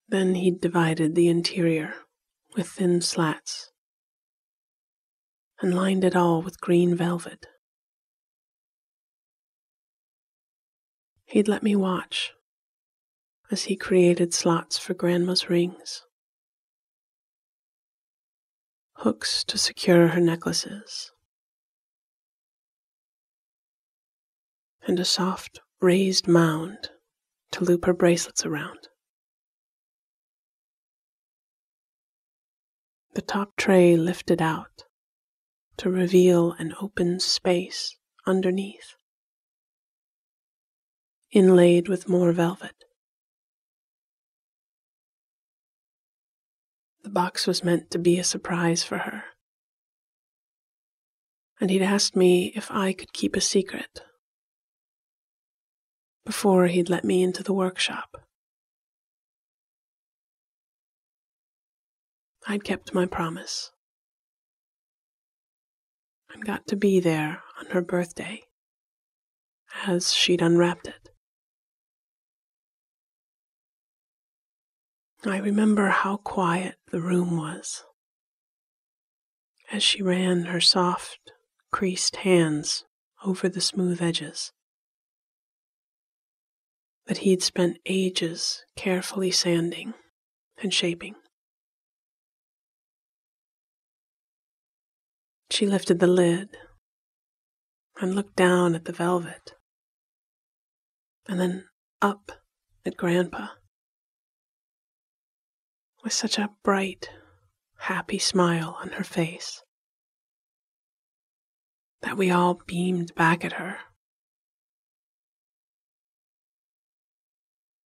Then 0.08 0.36
he'd 0.36 0.60
divided 0.60 1.16
the 1.16 1.26
interior 1.26 1.94
with 2.56 2.68
thin 2.68 3.00
slats 3.00 3.72
and 5.60 5.74
lined 5.74 6.04
it 6.04 6.14
all 6.14 6.40
with 6.40 6.60
green 6.60 6.94
velvet. 6.94 7.46
He'd 11.32 11.48
let 11.48 11.62
me 11.62 11.74
watch 11.74 12.32
as 13.50 13.64
he 13.64 13.74
created 13.74 14.32
slots 14.32 14.78
for 14.78 14.94
Grandma's 14.94 15.48
rings, 15.48 16.04
hooks 18.98 19.42
to 19.44 19.58
secure 19.58 20.08
her 20.08 20.20
necklaces, 20.20 21.10
and 24.86 25.00
a 25.00 25.04
soft 25.04 25.60
raised 25.80 26.28
mound 26.28 26.90
to 27.52 27.64
loop 27.64 27.86
her 27.86 27.94
bracelets 27.94 28.46
around. 28.46 28.88
the 33.14 33.20
top 33.22 33.56
tray 33.56 33.94
lifted 33.94 34.40
out 34.40 34.84
to 35.76 35.90
reveal 35.90 36.52
an 36.52 36.74
open 36.80 37.20
space 37.20 37.96
underneath, 38.26 38.94
inlaid 41.32 41.88
with 41.88 42.08
more 42.08 42.32
velvet. 42.32 42.84
The 47.02 47.10
box 47.10 47.46
was 47.46 47.64
meant 47.64 47.90
to 47.90 47.98
be 47.98 48.18
a 48.18 48.24
surprise 48.24 48.84
for 48.84 48.98
her, 48.98 49.24
and 51.60 51.70
he'd 51.70 51.82
asked 51.82 52.14
me 52.14 52.52
if 52.54 52.70
I 52.70 52.92
could 52.92 53.12
keep 53.12 53.34
a 53.34 53.40
secret 53.40 54.02
before 56.24 56.68
he'd 56.68 56.88
let 56.88 57.04
me 57.04 57.22
into 57.22 57.42
the 57.42 57.52
workshop. 57.52 58.22
I'd 62.46 62.64
kept 62.64 62.94
my 62.94 63.06
promise 63.06 63.70
and 66.32 66.44
got 66.44 66.66
to 66.68 66.76
be 66.76 67.00
there 67.00 67.42
on 67.58 67.66
her 67.66 67.82
birthday 67.82 68.42
as 69.86 70.12
she'd 70.12 70.42
unwrapped 70.42 70.88
it. 70.88 71.01
I 75.24 75.36
remember 75.36 75.88
how 75.88 76.16
quiet 76.16 76.76
the 76.90 77.00
room 77.00 77.36
was. 77.36 77.84
As 79.70 79.80
she 79.80 80.02
ran 80.02 80.46
her 80.46 80.60
soft, 80.60 81.30
creased 81.70 82.16
hands 82.16 82.84
over 83.24 83.48
the 83.48 83.60
smooth 83.60 84.02
edges. 84.02 84.52
That 87.06 87.18
he'd 87.18 87.42
spent 87.42 87.78
ages 87.86 88.64
carefully 88.74 89.30
sanding 89.30 89.94
and 90.60 90.74
shaping. 90.74 91.14
She 95.50 95.66
lifted 95.66 96.00
the 96.00 96.08
lid 96.08 96.48
and 98.00 98.16
looked 98.16 98.34
down 98.34 98.74
at 98.74 98.86
the 98.86 98.92
velvet, 98.92 99.52
and 101.28 101.38
then 101.38 101.66
up 102.00 102.32
at 102.84 102.96
Grandpa 102.96 103.48
with 106.02 106.12
such 106.12 106.38
a 106.38 106.50
bright, 106.62 107.08
happy 107.78 108.18
smile 108.18 108.76
on 108.80 108.90
her 108.90 109.04
face 109.04 109.62
that 112.02 112.16
we 112.16 112.30
all 112.30 112.60
beamed 112.66 113.14
back 113.14 113.44
at 113.44 113.54
her. 113.54 113.78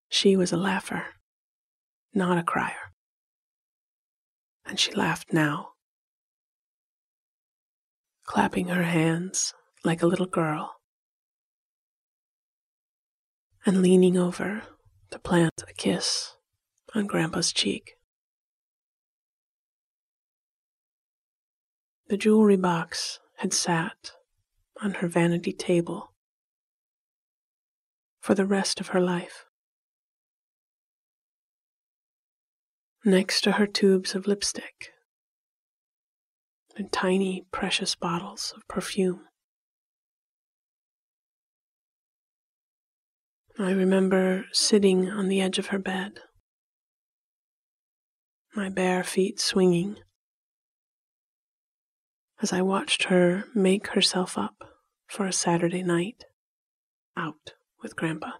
She 0.09 0.37
was 0.37 0.53
a 0.53 0.57
laugher, 0.57 1.05
not 2.15 2.39
a 2.39 2.43
crier, 2.43 2.93
and 4.65 4.81
she 4.81 4.93
laughed 4.93 5.33
now 5.33 5.73
clapping 8.27 8.69
her 8.69 8.83
hands 8.83 9.55
like 9.85 10.03
a 10.03 10.07
little 10.07 10.27
girl, 10.27 10.75
and 13.65 13.83
leaning 13.83 14.17
over 14.19 14.63
to 15.11 15.19
plant 15.19 15.63
a 15.69 15.73
kiss 15.73 16.37
on 16.95 17.07
Grandpa's 17.07 17.53
cheek. 17.53 17.96
The 22.09 22.17
jewelry 22.17 22.57
box 22.57 23.19
had 23.39 23.53
sat 23.53 24.13
on 24.81 24.95
her 24.95 25.09
vanity 25.09 25.53
table 25.53 26.13
for 28.21 28.35
the 28.35 28.47
rest 28.47 28.81
of 28.81 28.89
her 28.89 29.01
life. 29.01 29.45
Next 33.05 33.41
to 33.43 33.53
her 33.53 33.67
tubes 33.67 34.15
of 34.15 34.29
lipstick 34.29 34.91
and 36.77 36.93
tiny, 36.93 37.45
precious 37.51 37.97
bottles 37.97 38.53
of 38.57 38.67
perfume. 38.69 39.25
I 43.59 43.71
remember 43.71 44.45
sitting 44.53 45.09
on 45.11 45.29
the 45.29 45.41
edge 45.41 45.59
of 45.59 45.69
her 45.69 45.79
bed, 45.79 46.21
my 48.55 48.69
bare 48.69 49.03
feet 49.03 49.41
swinging, 49.41 49.97
as 52.43 52.53
I 52.53 52.63
watched 52.63 53.05
her 53.05 53.45
make 53.55 53.89
herself 53.89 54.37
up 54.37 54.65
for 55.07 55.27
a 55.27 55.33
Saturday 55.33 55.83
night 55.83 56.25
out 57.17 57.55
with 57.83 57.97
Grandpa. 57.97 58.33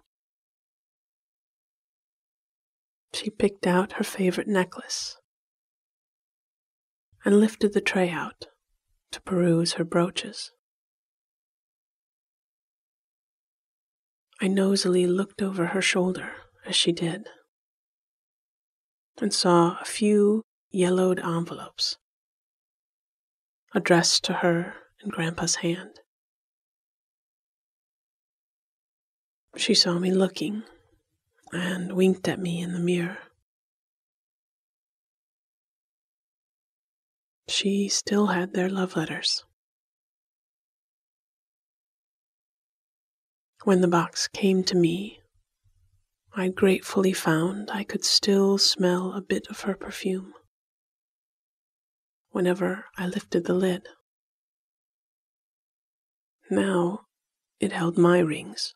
She 3.13 3.29
picked 3.29 3.65
out 3.65 3.93
her 3.93 4.03
favorite 4.03 4.47
necklace 4.47 5.17
and 7.25 7.39
lifted 7.39 7.73
the 7.73 7.81
tray 7.81 8.09
out 8.09 8.45
to 9.11 9.21
peruse 9.21 9.73
her 9.73 9.83
brooches. 9.83 10.51
I 14.39 14.47
nosily 14.47 15.07
looked 15.07 15.41
over 15.41 15.67
her 15.67 15.81
shoulder 15.81 16.33
as 16.65 16.75
she 16.75 16.91
did 16.91 17.27
and 19.19 19.33
saw 19.33 19.77
a 19.81 19.85
few 19.85 20.43
yellowed 20.69 21.19
envelopes 21.19 21.97
addressed 23.73 24.23
to 24.25 24.33
her 24.33 24.73
in 25.03 25.09
Grandpa's 25.09 25.55
hand. 25.55 25.99
She 29.55 29.73
saw 29.73 29.97
me 29.99 30.11
looking 30.11 30.63
and 31.51 31.93
winked 31.93 32.27
at 32.27 32.39
me 32.39 32.61
in 32.61 32.73
the 32.73 32.79
mirror. 32.79 33.17
She 37.47 37.87
still 37.89 38.27
had 38.27 38.53
their 38.53 38.69
love 38.69 38.95
letters. 38.95 39.43
When 43.63 43.81
the 43.81 43.87
box 43.87 44.27
came 44.27 44.63
to 44.65 44.75
me, 44.75 45.21
I 46.33 46.49
gratefully 46.49 47.13
found 47.13 47.71
I 47.71 47.83
could 47.83 48.05
still 48.05 48.57
smell 48.57 49.13
a 49.13 49.21
bit 49.21 49.47
of 49.49 49.61
her 49.61 49.75
perfume 49.75 50.33
whenever 52.37 52.85
I 52.95 53.07
lifted 53.07 53.45
the 53.45 53.53
lid. 53.55 53.87
Now 56.51 57.07
it 57.59 57.71
held 57.71 57.97
my 57.97 58.19
rings, 58.19 58.75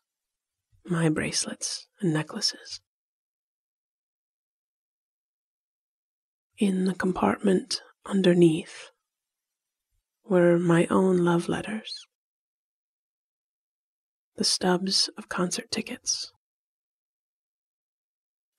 my 0.84 1.08
bracelets 1.08 1.86
and 2.00 2.12
necklaces. 2.12 2.80
In 6.58 6.86
the 6.86 6.94
compartment 6.94 7.82
underneath 8.04 8.90
were 10.24 10.58
my 10.58 10.88
own 10.90 11.18
love 11.18 11.48
letters, 11.48 12.04
the 14.34 14.42
stubs 14.42 15.08
of 15.16 15.28
concert 15.28 15.70
tickets, 15.70 16.32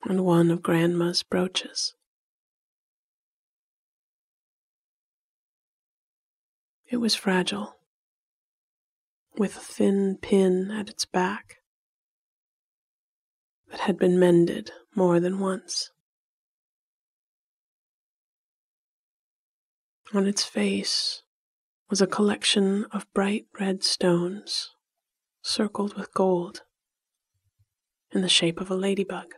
and 0.06 0.24
one 0.24 0.50
of 0.50 0.64
Grandma's 0.64 1.24
brooches. 1.24 1.94
It 6.94 7.02
was 7.02 7.16
fragile, 7.16 7.80
with 9.36 9.58
a 9.58 9.60
thin 9.60 10.20
pin 10.22 10.70
at 10.70 10.92
its 10.92 11.06
back 11.06 11.56
that 13.72 13.80
had 13.80 13.98
been 13.98 14.20
mended 14.20 14.70
more 14.94 15.20
than 15.20 15.40
once. 15.40 15.90
On 20.14 20.28
its 20.28 20.44
face 20.44 21.24
was 21.90 22.00
a 22.00 22.06
collection 22.06 22.86
of 22.92 23.12
bright 23.12 23.48
red 23.60 23.84
stones 23.84 24.70
circled 25.42 25.98
with 25.98 26.14
gold 26.14 26.62
in 28.12 28.22
the 28.22 28.30
shape 28.30 28.62
of 28.62 28.70
a 28.70 28.76
ladybug. 28.76 29.34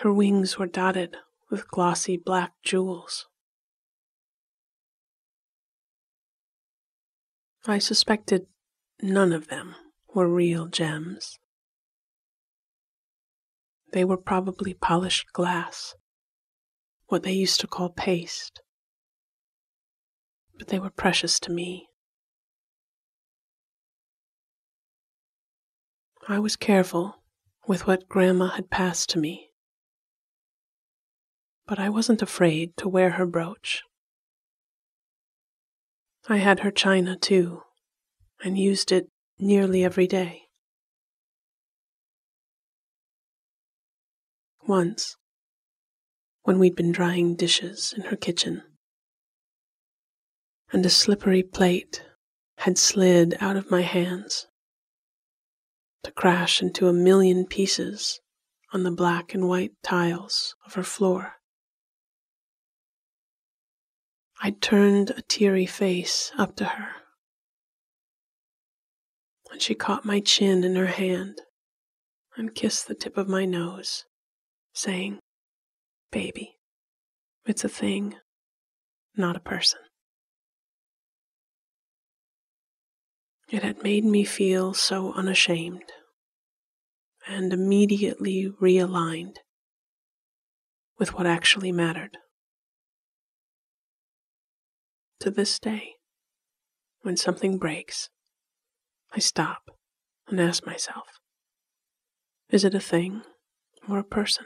Her 0.00 0.12
wings 0.12 0.58
were 0.58 0.66
dotted 0.66 1.16
with 1.50 1.68
glossy 1.68 2.18
black 2.18 2.52
jewels. 2.62 3.28
I 7.66 7.78
suspected 7.78 8.46
none 9.00 9.32
of 9.32 9.48
them 9.48 9.74
were 10.14 10.28
real 10.28 10.66
gems. 10.66 11.38
They 13.92 14.04
were 14.04 14.18
probably 14.18 14.74
polished 14.74 15.32
glass, 15.32 15.94
what 17.06 17.22
they 17.22 17.32
used 17.32 17.60
to 17.60 17.66
call 17.66 17.88
paste. 17.88 18.60
But 20.58 20.68
they 20.68 20.78
were 20.78 20.90
precious 20.90 21.40
to 21.40 21.50
me. 21.50 21.88
I 26.28 26.38
was 26.40 26.56
careful 26.56 27.22
with 27.66 27.86
what 27.86 28.08
Grandma 28.10 28.48
had 28.48 28.68
passed 28.68 29.08
to 29.10 29.18
me, 29.18 29.52
but 31.66 31.78
I 31.78 31.88
wasn't 31.88 32.20
afraid 32.20 32.76
to 32.76 32.90
wear 32.90 33.12
her 33.12 33.26
brooch. 33.26 33.82
I 36.26 36.38
had 36.38 36.60
her 36.60 36.70
china 36.70 37.16
too, 37.18 37.62
and 38.42 38.56
used 38.56 38.90
it 38.90 39.08
nearly 39.38 39.84
every 39.84 40.06
day. 40.06 40.44
Once, 44.66 45.16
when 46.44 46.58
we'd 46.58 46.76
been 46.76 46.92
drying 46.92 47.36
dishes 47.36 47.92
in 47.94 48.04
her 48.04 48.16
kitchen, 48.16 48.62
and 50.72 50.86
a 50.86 50.90
slippery 50.90 51.42
plate 51.42 52.02
had 52.58 52.78
slid 52.78 53.36
out 53.40 53.56
of 53.56 53.70
my 53.70 53.82
hands 53.82 54.46
to 56.04 56.10
crash 56.10 56.62
into 56.62 56.88
a 56.88 56.92
million 56.92 57.46
pieces 57.46 58.20
on 58.72 58.82
the 58.82 58.90
black 58.90 59.34
and 59.34 59.46
white 59.46 59.72
tiles 59.82 60.54
of 60.64 60.74
her 60.74 60.82
floor. 60.82 61.34
I 64.42 64.50
turned 64.50 65.10
a 65.10 65.22
teary 65.22 65.66
face 65.66 66.32
up 66.36 66.56
to 66.56 66.64
her, 66.64 66.90
and 69.50 69.62
she 69.62 69.74
caught 69.74 70.04
my 70.04 70.20
chin 70.20 70.64
in 70.64 70.76
her 70.76 70.86
hand 70.86 71.40
and 72.36 72.54
kissed 72.54 72.88
the 72.88 72.94
tip 72.94 73.16
of 73.16 73.28
my 73.28 73.44
nose, 73.44 74.04
saying, 74.72 75.20
Baby, 76.10 76.56
it's 77.46 77.64
a 77.64 77.68
thing, 77.68 78.16
not 79.16 79.36
a 79.36 79.40
person. 79.40 79.80
It 83.50 83.62
had 83.62 83.82
made 83.82 84.04
me 84.04 84.24
feel 84.24 84.74
so 84.74 85.12
unashamed 85.12 85.92
and 87.26 87.52
immediately 87.52 88.50
realigned 88.60 89.36
with 90.98 91.14
what 91.14 91.26
actually 91.26 91.72
mattered 91.72 92.18
to 95.24 95.30
this 95.30 95.58
day, 95.58 95.94
when 97.00 97.16
something 97.16 97.56
breaks, 97.56 98.10
I 99.14 99.20
stop 99.20 99.70
and 100.28 100.38
ask 100.38 100.66
myself 100.66 101.18
is 102.50 102.62
it 102.62 102.74
a 102.74 102.80
thing 102.80 103.22
or 103.88 103.98
a 103.98 104.04
person? 104.04 104.44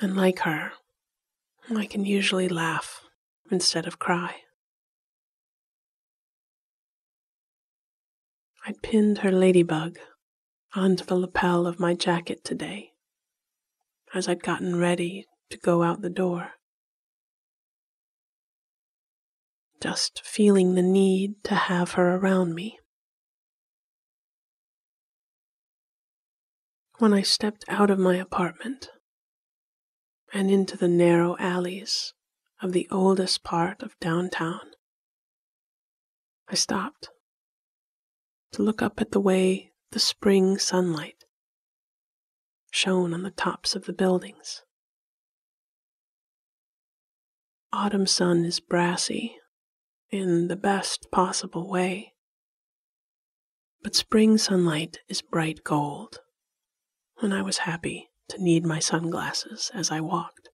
And 0.00 0.16
like 0.16 0.38
her, 0.40 0.72
I 1.68 1.84
can 1.84 2.06
usually 2.06 2.48
laugh 2.48 3.02
instead 3.50 3.86
of 3.86 3.98
cry. 3.98 4.36
I 8.66 8.72
pinned 8.82 9.18
her 9.18 9.30
ladybug 9.30 9.98
onto 10.74 11.04
the 11.04 11.14
lapel 11.14 11.66
of 11.66 11.78
my 11.78 11.92
jacket 11.92 12.42
today 12.42 12.92
as 14.14 14.28
I'd 14.28 14.42
gotten 14.42 14.78
ready 14.78 15.26
to 15.50 15.58
go 15.58 15.82
out 15.82 16.00
the 16.00 16.08
door. 16.08 16.52
Just 19.86 20.20
feeling 20.24 20.74
the 20.74 20.82
need 20.82 21.44
to 21.44 21.54
have 21.54 21.92
her 21.92 22.16
around 22.16 22.52
me. 22.52 22.76
When 26.98 27.14
I 27.14 27.22
stepped 27.22 27.64
out 27.68 27.88
of 27.88 27.96
my 27.96 28.16
apartment 28.16 28.88
and 30.34 30.50
into 30.50 30.76
the 30.76 30.88
narrow 30.88 31.36
alleys 31.38 32.14
of 32.60 32.72
the 32.72 32.88
oldest 32.90 33.44
part 33.44 33.80
of 33.80 33.96
downtown, 34.00 34.72
I 36.48 36.56
stopped 36.56 37.10
to 38.54 38.64
look 38.64 38.82
up 38.82 39.00
at 39.00 39.12
the 39.12 39.20
way 39.20 39.70
the 39.92 40.00
spring 40.00 40.58
sunlight 40.58 41.22
shone 42.72 43.14
on 43.14 43.22
the 43.22 43.30
tops 43.30 43.76
of 43.76 43.84
the 43.84 43.92
buildings. 43.92 44.62
Autumn 47.72 48.08
sun 48.08 48.44
is 48.44 48.58
brassy 48.58 49.36
in 50.10 50.48
the 50.48 50.56
best 50.56 51.10
possible 51.10 51.68
way. 51.68 52.14
But 53.82 53.94
spring 53.94 54.38
sunlight 54.38 54.98
is 55.08 55.22
bright 55.22 55.62
gold, 55.64 56.20
and 57.20 57.32
I 57.32 57.42
was 57.42 57.58
happy 57.58 58.10
to 58.28 58.42
need 58.42 58.64
my 58.64 58.78
sunglasses 58.78 59.70
as 59.74 59.90
I 59.90 60.00
walked. 60.00 60.48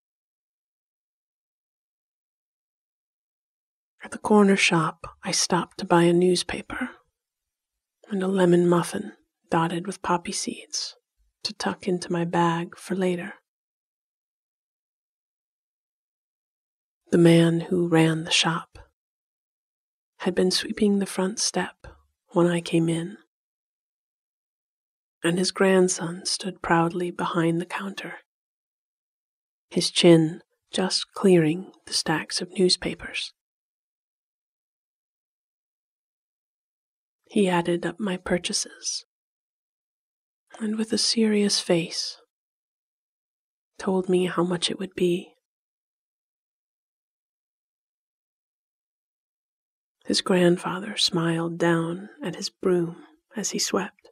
At 4.05 4.11
the 4.11 4.19
corner 4.19 4.57
shop, 4.57 5.07
I 5.23 5.31
stopped 5.31 5.79
to 5.79 5.85
buy 5.85 6.03
a 6.03 6.13
newspaper 6.13 6.91
and 8.11 8.23
a 8.23 8.29
lemon 8.29 8.69
muffin 8.69 9.13
dotted 9.49 9.87
with 9.87 10.03
poppy 10.03 10.33
seeds 10.33 10.97
to 11.45 11.55
tuck 11.55 11.87
into 11.87 12.11
my 12.11 12.25
bag 12.25 12.77
for 12.77 12.95
later. 12.95 13.35
The 17.11 17.19
man 17.19 17.61
who 17.61 17.89
ran 17.89 18.25
the 18.25 18.31
shop 18.31 18.79
had 20.23 20.35
been 20.35 20.51
sweeping 20.51 20.99
the 20.99 21.07
front 21.07 21.39
step 21.39 21.87
when 22.29 22.47
I 22.47 22.61
came 22.61 22.89
in, 22.89 23.19
and 25.23 25.39
his 25.39 25.51
grandson 25.51 26.25
stood 26.27 26.63
proudly 26.63 27.11
behind 27.11 27.61
the 27.61 27.67
counter, 27.67 28.17
his 29.71 29.91
chin 29.91 30.41
just 30.73 31.13
clearing 31.13 31.73
the 31.87 31.93
stacks 31.93 32.41
of 32.41 32.59
newspapers. 32.59 33.33
He 37.25 37.49
added 37.49 37.87
up 37.87 37.99
my 37.99 38.17
purchases 38.17 39.05
and 40.61 40.77
with 40.77 40.93
a 40.93 40.99
serious 40.99 41.61
face 41.61 42.19
told 43.79 44.09
me 44.09 44.27
how 44.27 44.45
much 44.45 44.71
it 44.71 44.79
would 44.79 44.95
be. 44.95 45.32
His 50.05 50.21
grandfather 50.21 50.97
smiled 50.97 51.59
down 51.59 52.09
at 52.23 52.35
his 52.35 52.51
broom 52.51 53.05
as 53.37 53.51
he 53.51 53.59
swept. 53.59 54.09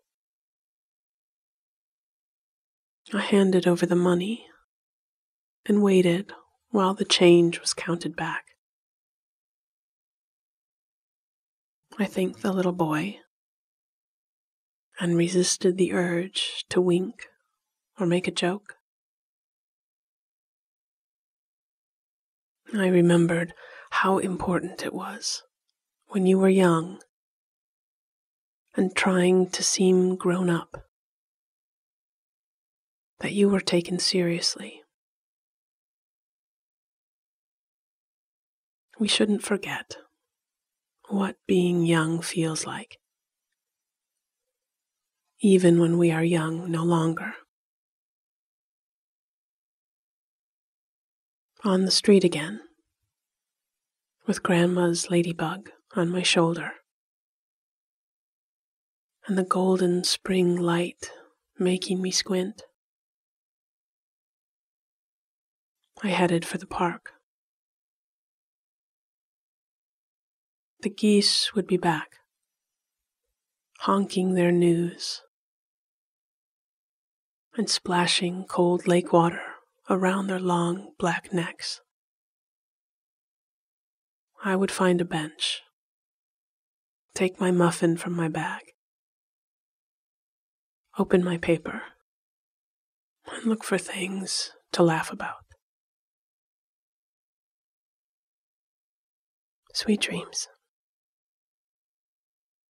I 3.13 3.21
handed 3.21 3.67
over 3.67 3.87
the 3.87 3.97
money 3.97 4.47
and 5.67 5.83
waited 5.83 6.33
while 6.71 6.95
the 6.95 7.05
change 7.05 7.61
was 7.61 7.75
counted 7.75 8.15
back. 8.15 8.45
I 11.99 12.07
thanked 12.07 12.43
the 12.43 12.53
little 12.53 12.73
boy 12.73 13.19
and 15.01 15.17
resisted 15.17 15.77
the 15.77 15.93
urge 15.93 16.65
to 16.69 16.81
wink 16.81 17.27
or 17.99 18.07
make 18.07 18.29
a 18.29 18.33
joke. 18.33 18.77
I 22.73 22.87
remembered 22.87 23.55
how 23.91 24.19
important 24.19 24.85
it 24.85 24.95
was 24.95 25.43
when 26.11 26.27
you 26.27 26.37
were 26.37 26.49
young 26.49 26.99
and 28.75 28.97
trying 28.97 29.49
to 29.49 29.63
seem 29.63 30.17
grown 30.17 30.51
up 30.51 30.85
that 33.21 33.33
you 33.33 33.49
were 33.49 33.61
taken 33.61 33.97
seriously. 33.97 34.83
We 38.99 39.07
shouldn't 39.07 39.45
forget 39.45 39.99
what 41.09 41.37
being 41.47 41.87
young 41.87 42.23
feels 42.23 42.67
like, 42.67 42.99
even 45.41 45.79
when 45.79 45.97
we 45.97 46.11
are 46.11 46.25
young 46.25 46.69
no 46.69 46.83
longer. 46.83 47.35
On 51.63 51.85
the 51.85 51.91
street 51.93 52.25
again, 52.25 52.61
with 54.27 54.43
Grandma's 54.43 55.09
ladybug 55.09 55.71
on 55.97 56.11
my 56.11 56.23
shoulder, 56.23 56.73
and 59.27 59.37
the 59.37 59.45
golden 59.45 60.05
spring 60.05 60.57
light 60.57 61.11
making 61.59 62.01
me 62.01 62.11
squint. 62.11 62.63
I 66.03 66.09
headed 66.09 66.45
for 66.45 66.59
the 66.59 66.67
park. 66.67 67.11
The 70.83 70.91
geese 70.91 71.55
would 71.55 71.67
be 71.67 71.77
back, 71.77 72.17
honking 73.81 74.35
their 74.35 74.53
news 74.53 75.23
and 77.57 77.69
splashing 77.69 78.45
cold 78.45 78.87
lake 78.87 79.13
water 79.13 79.43
around 79.91 80.29
their 80.29 80.41
long 80.41 80.93
black 80.99 81.33
necks. 81.33 81.81
I 84.43 84.57
would 84.57 84.71
find 84.71 85.01
a 85.01 85.05
bench, 85.05 85.61
take 87.15 87.41
my 87.41 87.51
muffin 87.51 87.97
from 87.97 88.15
my 88.15 88.29
bag, 88.29 88.63
open 90.99 91.25
my 91.25 91.37
paper, 91.39 91.83
and 93.33 93.47
look 93.47 93.65
for 93.65 93.79
things 93.79 94.53
to 94.73 94.83
laugh 94.83 95.13
about. 95.13 95.45
Sweet 99.73 100.01
dreams. 100.01 100.49